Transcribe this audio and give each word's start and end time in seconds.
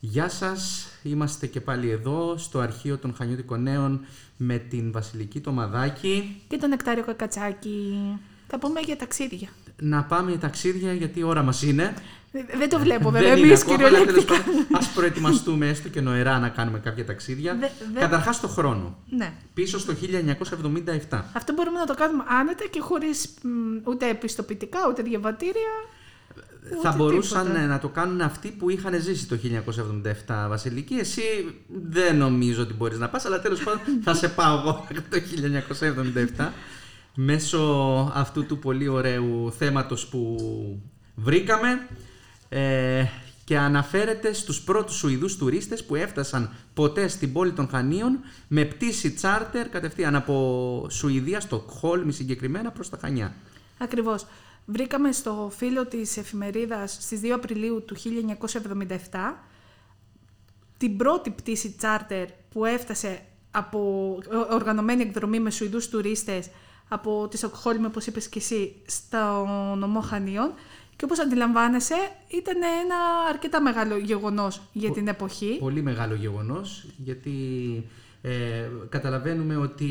Γεια 0.00 0.28
σας, 0.28 0.86
είμαστε 1.02 1.46
και 1.46 1.60
πάλι 1.60 1.90
εδώ 1.90 2.34
στο 2.38 2.58
αρχείο 2.58 2.98
των 2.98 3.14
Χανιώτικων 3.14 3.62
Νέων 3.62 4.00
με 4.36 4.58
την 4.58 4.92
Βασιλική 4.92 5.40
Τομαδάκη. 5.40 6.40
Και 6.48 6.56
τον 6.56 6.68
Νεκτάριο 6.68 7.04
Κακατσάκη. 7.04 7.98
Θα 8.46 8.58
πούμε 8.58 8.80
για 8.80 8.96
ταξίδια. 8.96 9.48
Να 9.80 10.04
πάμε 10.04 10.30
για 10.30 10.38
ταξίδια 10.40 10.92
γιατί 10.92 11.18
η 11.18 11.22
ώρα 11.22 11.42
μας 11.42 11.62
είναι. 11.62 11.94
Δεν 12.58 12.68
το 12.68 12.78
βλέπω 12.78 13.10
βέβαια, 13.10 13.28
Δεν 13.28 13.38
είναι 13.38 13.46
εμείς 13.46 13.62
ακόμα, 13.62 13.86
αλλά 13.86 13.88
τέλος 14.04 14.04
κυριολεκτικά. 14.24 14.42
πάντων, 14.52 14.66
Ας 14.78 14.88
προετοιμαστούμε 14.92 15.68
έστω 15.68 15.88
και 15.88 16.00
νοερά 16.00 16.38
να 16.38 16.48
κάνουμε 16.48 16.78
κάποια 16.78 17.04
ταξίδια. 17.04 17.54
Δε- 17.54 17.68
δε- 17.92 18.00
Καταρχάς 18.00 18.40
το 18.40 18.48
χρόνο. 18.48 18.96
Ναι. 19.10 19.32
Πίσω 19.54 19.78
στο 19.78 19.94
1977. 19.94 21.24
Αυτό 21.32 21.52
μπορούμε 21.52 21.78
να 21.78 21.86
το 21.86 21.94
κάνουμε 21.94 22.24
άνετα 22.28 22.64
και 22.70 22.80
χωρίς 22.80 23.34
μ, 23.42 23.48
ούτε 23.90 24.08
επιστοποιητικά, 24.08 24.78
ούτε 24.88 25.02
διαβατήρια. 25.02 25.72
Θα 26.82 26.88
ούτε 26.88 26.96
μπορούσαν 26.96 27.42
τίποτα. 27.42 27.62
ε, 27.62 27.66
να 27.66 27.78
το 27.78 27.88
κάνουν 27.88 28.20
αυτοί 28.20 28.48
που 28.48 28.70
είχαν 28.70 29.00
ζήσει 29.00 29.26
το 29.26 29.38
1977, 30.26 30.46
Βασιλική. 30.48 30.94
Εσύ 30.94 31.22
δεν 31.90 32.16
νομίζω 32.16 32.62
ότι 32.62 32.74
μπορείς 32.74 32.98
να 32.98 33.08
πας, 33.08 33.24
αλλά 33.24 33.40
τέλος 33.40 33.62
πάντων 33.62 33.80
θα 34.04 34.14
σε 34.14 34.28
πάω 34.28 34.58
εγώ 34.58 34.86
το 35.10 35.20
1977 36.36 36.48
μέσω 37.14 37.60
αυτού 38.14 38.46
του 38.46 38.58
πολύ 38.58 38.88
ωραίου 38.88 39.52
θέματος 39.58 40.06
που 40.06 40.36
βρήκαμε 41.14 41.86
ε, 42.48 43.04
και 43.44 43.58
αναφέρεται 43.58 44.32
στους 44.32 44.60
πρώτους 44.60 44.96
Σουηδούς 44.96 45.36
τουρίστες 45.36 45.84
που 45.84 45.94
έφτασαν 45.94 46.50
ποτέ 46.74 47.08
στην 47.08 47.32
πόλη 47.32 47.52
των 47.52 47.68
Χανίων 47.68 48.18
με 48.48 48.64
πτήση 48.64 49.10
τσάρτερ 49.10 49.68
κατευθείαν 49.68 50.14
από 50.14 50.86
Σουηδία, 50.90 51.40
στο 51.40 51.64
Χόλμη 51.68 52.12
συγκεκριμένα 52.12 52.70
προς 52.70 52.88
τα 52.88 52.98
Χανιά. 53.00 53.34
Ακριβώς. 53.78 54.26
Βρήκαμε 54.66 55.12
στο 55.12 55.50
φύλλο 55.56 55.86
της 55.86 56.16
εφημερίδας 56.16 56.92
στις 57.00 57.20
2 57.20 57.28
Απριλίου 57.34 57.84
του 57.84 57.96
1977 57.96 59.44
την 60.76 60.96
πρώτη 60.96 61.30
πτήση 61.30 61.70
τσάρτερ 61.70 62.26
που 62.52 62.64
έφτασε 62.64 63.22
από 63.50 63.78
ο- 64.32 64.54
οργανωμένη 64.54 65.02
εκδρομή 65.02 65.40
με 65.40 65.50
Σουηδούς 65.50 65.88
τουρίστες 65.88 66.48
από 66.88 67.28
τη 67.30 67.36
Στοκχόλμη, 67.36 67.86
όπως 67.86 68.06
είπες 68.06 68.28
και 68.28 68.38
εσύ, 68.38 68.74
στο 68.86 69.46
νομό 69.78 70.00
Χανίων. 70.00 70.52
Και 70.96 71.04
όπως 71.04 71.18
αντιλαμβάνεσαι, 71.18 71.94
ήταν 72.28 72.56
ένα 72.84 72.96
αρκετά 73.28 73.60
μεγάλο 73.62 73.96
γεγονός 73.96 74.60
για 74.72 74.90
την 74.90 75.08
εποχή. 75.08 75.56
Πολύ 75.60 75.82
μεγάλο 75.82 76.14
γεγονός, 76.14 76.86
γιατί 76.96 77.32
ε, 78.22 78.68
καταλαβαίνουμε 78.88 79.56
ότι 79.56 79.86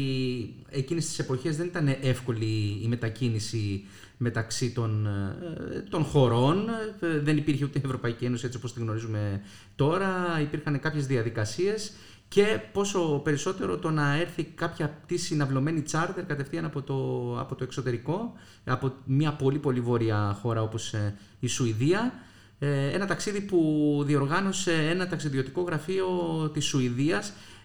εκείνες 0.69 1.05
τις 1.05 1.19
εποχές 1.19 1.57
δεν 1.57 1.65
ήταν 1.65 1.95
εύκολη 2.01 2.79
η 2.83 2.85
μετακίνηση 2.87 3.85
μεταξύ 4.17 4.71
των, 4.71 5.05
ε, 5.07 5.79
των 5.89 6.03
χωρών. 6.03 6.69
Ε, 6.99 7.19
Δεν 7.19 7.37
υπήρχε 7.37 7.63
ούτε 7.65 7.79
η 7.79 7.81
Ευρωπαϊκή 7.85 8.25
Ένωση 8.25 8.45
έτσι 8.45 8.57
όπως 8.57 8.73
τη 8.73 8.79
γνωρίζουμε 8.79 9.41
τώρα. 9.75 10.39
Υπήρχαν 10.41 10.79
κάποιες 10.79 11.07
διαδικασίες 11.07 11.91
και 12.27 12.59
πόσο 12.71 13.21
περισσότερο 13.23 13.77
το 13.77 13.89
να 13.91 14.15
έρθει 14.15 14.43
κάποια 14.43 14.89
πτήση 15.01 15.35
ναυλωμένη 15.35 15.81
τσάρτερ 15.81 16.25
κατευθείαν 16.25 16.65
από 16.65 16.81
το, 16.81 16.95
από 17.39 17.55
το 17.55 17.63
εξωτερικό, 17.63 18.33
από 18.63 18.93
μια 19.05 19.31
πολύ 19.33 19.59
πολύ 19.59 19.79
βόρεια 19.79 20.37
χώρα 20.41 20.61
όπως 20.61 20.93
ε, 20.93 21.15
η 21.39 21.47
Σουηδία. 21.47 22.13
Ε, 22.59 22.87
ένα 22.89 23.05
ταξίδι 23.05 23.41
που 23.41 24.01
διοργάνωσε 24.05 24.73
ένα 24.89 25.07
ταξιδιωτικό 25.07 25.61
γραφείο 25.61 26.07
της 26.53 26.65
Σουηδίας 26.65 27.27
ενώ- 27.29 27.56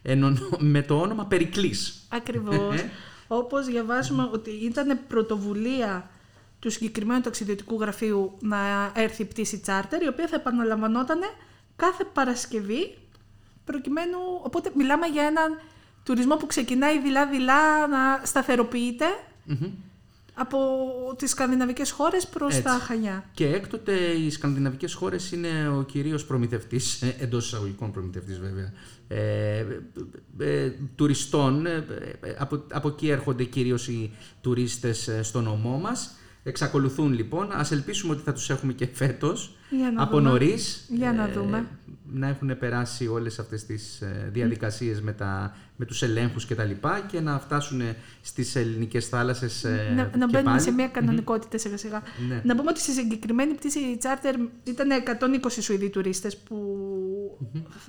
με 0.58 0.82
το 0.82 1.00
όνομα 1.00 1.26
Περικλής. 1.26 2.06
Ακριβώς. 2.08 2.74
Ε. 2.74 2.90
Όπως 3.26 3.66
διαβάζουμε 3.66 4.28
ότι 4.32 4.50
ήταν 4.50 4.98
πρωτοβουλία 5.08 6.10
του 6.58 6.70
συγκεκριμένου 6.70 7.20
ταξιδιωτικού 7.20 7.80
γραφείου 7.80 8.36
να 8.40 8.92
έρθει 8.94 9.22
η 9.22 9.24
πτήση 9.24 9.58
τσάρτερ, 9.58 10.02
η 10.02 10.08
οποία 10.08 10.26
θα 10.26 10.36
επαναλαμβανόταν 10.36 11.20
κάθε 11.76 12.04
Παρασκευή, 12.04 12.98
προκειμένου... 13.64 14.18
Οπότε 14.42 14.70
μιλάμε 14.74 15.06
για 15.06 15.22
έναν 15.22 15.60
τουρισμό 16.04 16.36
που 16.36 16.46
ξεκινάει 16.46 17.00
δειλά-δειλά 17.00 17.86
να 17.86 18.20
σταθεροποιείται 18.24 19.06
από 20.34 20.58
τις 21.16 21.30
σκανδιναβικές 21.30 21.90
χώρες 21.90 22.26
προς 22.26 22.50
Έτσι. 22.50 22.62
τα 22.62 22.70
Χανιά. 22.70 23.24
Και 23.34 23.46
έκτοτε 23.46 23.92
οι 23.94 24.30
σκανδιναβικές 24.30 24.94
χώρες 24.94 25.32
είναι 25.32 25.68
ο 25.68 25.82
κυρίως 25.82 26.24
προμηθευτής, 26.24 27.02
ε, 27.02 27.16
εντός 27.18 27.46
εισαγωγικών 27.46 27.92
προμηθευτής 27.92 28.38
βέβαια, 28.38 28.72
ε, 29.08 29.58
ε, 30.38 30.64
ε, 30.64 30.72
τουριστών. 30.96 31.66
ε, 31.66 31.84
ε, 32.20 32.34
από, 32.38 32.64
από 32.72 32.88
εκεί 32.88 33.08
έρχονται 33.08 33.44
κυρίως 33.44 33.88
οι 33.88 34.12
τουρίστες 34.40 35.08
ε, 35.08 35.22
στο 35.22 35.40
νομό 35.40 35.78
μας. 35.78 36.16
Εξακολουθούν 36.44 37.12
λοιπόν. 37.12 37.48
Ας 37.52 37.70
ελπίσουμε 37.72 38.12
ότι 38.12 38.22
θα 38.22 38.32
τους 38.32 38.50
έχουμε 38.50 38.72
και 38.72 38.88
φέτος. 38.92 39.56
Για 39.70 39.90
να 39.90 40.02
από 40.02 40.16
δούμε. 40.16 40.28
νωρίς. 40.28 40.84
Για 40.88 41.12
να 41.12 41.28
δούμε. 41.28 41.66
Να 42.14 42.28
έχουν 42.28 42.58
περάσει 42.58 43.08
όλες 43.08 43.38
αυτές 43.38 43.66
τις 43.66 44.00
ε, 44.00 44.28
διαδικασίες 44.32 45.00
με, 45.00 45.12
τα, 45.12 45.56
με 45.76 45.84
τους 45.84 46.02
ελέγχους 46.02 46.46
και 46.46 46.54
τα 46.54 46.64
λοιπά 46.64 47.00
και 47.00 47.20
να 47.20 47.38
φτάσουν 47.38 47.80
στις 48.20 48.56
ελληνικές 48.56 49.08
θάλασσες 49.08 49.64
ε, 49.64 49.92
να, 49.96 50.04
και 50.04 50.16
να 50.16 50.26
μπαίνουμε 50.26 50.50
πάλι. 50.50 50.60
σε 50.60 50.70
μια 50.70 50.88
κανονικότητα 50.88 51.58
σιγά 51.58 51.76
σιγά. 51.76 52.02
Ναι. 52.28 52.42
Να 52.44 52.54
πούμε 52.54 52.70
ότι 52.70 52.80
στη 52.80 52.92
συγκεκριμένη 52.92 53.54
πτήση 53.54 53.98
charter 54.02 54.34
ήταν 54.64 54.88
120 55.42 55.50
Σουηδοί 55.60 55.90
τουρίστες 55.90 56.36
που 56.36 56.58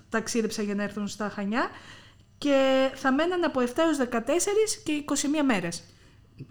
ταξίδεψαν 0.10 0.66
για 0.66 0.76
να 0.76 0.84
έρθουν 0.84 1.08
στα 1.08 1.30
Χανιά 1.30 1.70
και 2.38 2.90
θα 2.96 3.12
μέναν 3.12 3.44
από 3.44 3.62
7 3.62 3.66
έως 3.78 3.98
14 4.12 4.20
και 4.84 5.04
21 5.08 5.14
μέρες. 5.46 5.84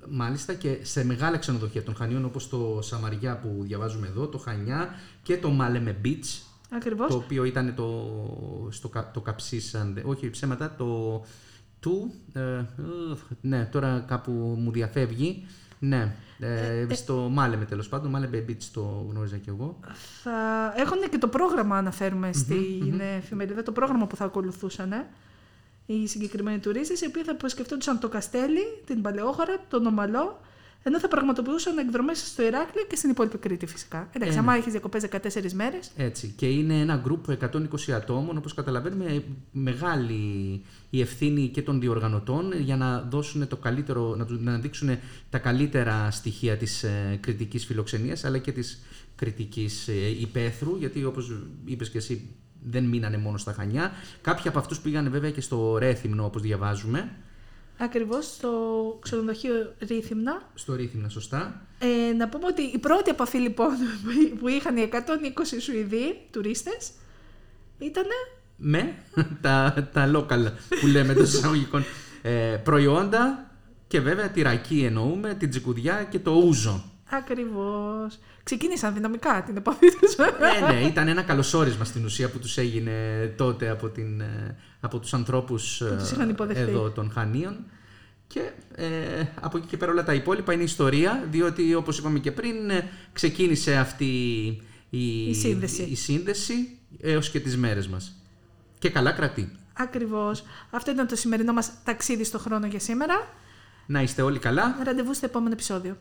Μάλιστα 0.08 0.54
και 0.54 0.78
σε 0.82 1.04
μεγάλα 1.04 1.38
ξενοδοχεία 1.38 1.82
των 1.82 1.94
Χανίων 1.94 2.24
όπως 2.24 2.48
το 2.48 2.78
Σαμαριά 2.82 3.38
που 3.38 3.58
διαβάζουμε 3.60 4.06
εδώ, 4.06 4.26
το 4.28 4.38
Χανιά 4.38 4.94
και 5.22 5.36
το 5.36 5.50
Μάλεμε 5.50 5.96
Beach 6.04 6.42
Ακριβώς. 6.74 7.08
το 7.08 7.16
οποίο 7.16 7.44
ήταν 7.44 7.74
το, 7.74 8.18
στο, 8.70 8.88
κα- 8.88 9.10
το 9.10 9.20
καψίσαν, 9.20 10.02
όχι 10.04 10.30
ψέματα, 10.30 10.74
το 10.78 11.22
του, 11.80 12.12
ε, 12.32 12.40
ουφ, 13.10 13.20
ναι 13.40 13.64
τώρα 13.64 14.04
κάπου 14.06 14.30
μου 14.58 14.70
διαφεύγει, 14.70 15.46
ναι, 15.78 16.14
ε, 16.38 16.86
στο 16.94 17.14
Μάλεμε 17.32 17.64
τέλος 17.64 17.88
πάντων, 17.88 18.10
Μάλεμε 18.10 18.44
Beach 18.48 18.62
το 18.72 19.06
γνώριζα 19.10 19.36
κι 19.36 19.48
εγώ. 19.48 19.78
Θα 20.22 20.72
έχουν 20.76 20.98
και 21.10 21.18
το 21.18 21.28
πρόγραμμα 21.28 21.76
αναφέρουμε 21.76 22.32
στην 22.32 23.00
εφημερίδα, 23.16 23.62
το 23.62 23.72
πρόγραμμα 23.72 24.06
που 24.06 24.16
θα 24.16 24.24
ακολουθούσαν 24.24 24.92
ε, 24.92 25.06
οι 25.86 26.06
συγκεκριμένοι 26.06 26.58
τουρίστες, 26.58 27.00
οι 27.00 27.06
οποίοι 27.06 27.22
θα 27.22 27.30
επισκεφτόντουσαν 27.30 27.98
το 28.00 28.08
Καστέλι, 28.08 28.62
την 28.86 29.02
Παλαιόχώρα, 29.02 29.56
τον 29.68 29.86
Ομαλό, 29.86 30.40
ενώ 30.82 30.98
θα 31.00 31.08
πραγματοποιούσαν 31.08 31.78
εκδρομές 31.78 32.18
στο 32.26 32.42
Ηράκλειο 32.42 32.84
και 32.88 32.96
στην 32.96 33.10
υπόλοιπη 33.10 33.38
Κρήτη 33.38 33.66
φυσικά. 33.66 34.08
Εντάξει, 34.12 34.36
Ε, 34.36 34.38
άμα 34.38 34.54
έχεις 34.54 34.72
διακοπές 34.72 35.02
14 35.02 35.52
μέρες, 35.52 35.90
Έτσι. 35.96 36.32
Και 36.36 36.46
είναι 36.50 36.80
ένα 36.80 36.96
γκρουπ 36.96 37.28
120 37.30 37.92
ατόμων, 37.92 38.36
όπως 38.36 38.54
καταλαβαίνουμε, 38.54 39.22
μεγάλη 39.52 40.62
η 40.90 41.00
ευθύνη 41.00 41.48
και 41.48 41.62
των 41.62 41.80
διοργανωτών 41.80 42.52
για 42.60 42.76
να 42.76 43.00
δώσουν 43.00 43.48
το 43.48 43.56
καλύτερο, 43.56 44.14
να, 44.16 44.24
του- 44.24 44.38
να 44.42 44.58
δείξουν 44.58 44.88
τα 45.30 45.38
καλύτερα 45.38 46.10
στοιχεία 46.10 46.56
της 46.56 46.82
ε, 46.82 47.18
κριτικής 47.20 47.64
φιλοξενίας, 47.64 48.24
αλλά 48.24 48.38
και 48.38 48.52
της 48.52 48.82
κριτικής 49.16 49.88
ε, 49.88 50.08
υπαίθρου, 50.20 50.76
γιατί 50.78 51.04
όπως 51.04 51.32
είπες 51.64 51.90
και 51.90 51.98
εσύ 51.98 52.28
δεν 52.64 52.84
μείνανε 52.84 53.16
μόνο 53.18 53.36
στα 53.38 53.52
Χανιά. 53.52 53.90
Κάποιοι 54.20 54.48
από 54.48 54.58
αυτούς 54.58 54.80
πήγανε 54.80 55.08
βέβαια 55.08 55.30
και 55.30 55.40
στο 55.40 55.76
Ρέθυμνο, 55.78 56.24
όπως 56.24 56.42
διαβάζουμε, 56.42 57.10
ακριβώς 57.82 58.24
στο 58.26 58.50
ξενοδοχείο 59.02 59.74
Ρίθυμνα. 59.78 60.42
στο 60.54 60.76
Ρέθυμνα 60.76 61.08
σωστά. 61.08 61.66
Ε, 61.78 62.12
να 62.12 62.28
πούμε 62.28 62.46
ότι 62.46 62.62
η 62.62 62.78
πρώτη 62.78 63.10
επαφή 63.10 63.38
λοιπόν 63.38 63.68
που 64.38 64.48
είχαν 64.48 64.76
οι 64.76 64.88
120 64.92 64.98
Σουηδοί 65.60 66.20
τουρίστες 66.30 66.90
ήταν 67.78 68.04
με 68.56 68.94
τα, 69.40 69.88
τα 69.92 70.10
local 70.14 70.52
που 70.80 70.86
λέμε 70.86 71.14
των 71.14 71.24
εισαγωγικών 71.34 71.84
ε, 72.22 72.56
προϊόντα 72.64 73.50
και 73.86 74.00
βέβαια 74.00 74.28
τη 74.30 74.42
ρακή 74.42 74.84
εννοούμε, 74.84 75.34
την 75.34 75.50
τσικουδιά 75.50 76.06
και 76.10 76.18
το 76.18 76.30
ούζο. 76.30 76.84
ακριβώς. 77.10 78.18
Ξεκίνησαν 78.44 78.94
δυναμικά 78.94 79.42
την 79.46 79.56
επαφή 79.56 79.86
τους. 80.00 80.16
ναι, 80.16 80.72
ναι, 80.72 80.80
ήταν 80.80 81.08
ένα 81.08 81.22
καλωσόρισμα 81.22 81.84
στην 81.84 82.04
ουσία 82.04 82.30
που 82.30 82.38
τους 82.38 82.58
έγινε 82.58 83.26
τότε 83.36 83.68
από, 83.68 83.88
την, 83.88 84.20
ε, 84.20 84.56
από 84.80 84.98
τους 84.98 85.14
ανθρώπους 85.14 85.80
ε, 85.80 85.96
τους 85.98 86.10
είχαν 86.10 86.28
υποδεχθεί. 86.28 86.62
εδώ 86.62 86.90
των 86.90 87.10
Χανίων. 87.10 87.56
Και 88.32 88.50
ε, 88.74 89.24
από 89.40 89.58
εκεί 89.58 89.66
και 89.66 89.76
πέρα 89.76 89.92
όλα 89.92 90.04
τα 90.04 90.14
υπόλοιπα 90.14 90.52
είναι 90.52 90.62
ιστορία, 90.62 91.26
διότι 91.30 91.74
όπως 91.74 91.98
είπαμε 91.98 92.18
και 92.18 92.32
πριν 92.32 92.70
ε, 92.70 92.88
ξεκίνησε 93.12 93.76
αυτή 93.76 94.04
η, 94.90 95.28
Η 95.28 95.34
σύνδεση. 95.34 95.82
η 95.82 95.94
σύνδεση 95.94 96.78
έως 97.00 97.30
και 97.30 97.40
τις 97.40 97.56
μέρες 97.56 97.88
μας. 97.88 98.22
Και 98.78 98.90
καλά 98.90 99.12
κρατεί. 99.12 99.52
Ακριβώς. 99.72 100.44
Αυτό 100.70 100.90
ήταν 100.90 101.06
το 101.06 101.16
σημερινό 101.16 101.52
μας 101.52 101.72
ταξίδι 101.84 102.24
στο 102.24 102.38
χρόνο 102.38 102.66
για 102.66 102.80
σήμερα. 102.80 103.34
Να 103.86 104.02
είστε 104.02 104.22
όλοι 104.22 104.38
καλά. 104.38 104.76
Ραντεβού 104.82 105.14
στο 105.14 105.26
επόμενο 105.26 105.52
επεισόδιο. 105.52 105.96